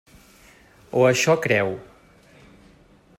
[1.01, 1.71] O això creu.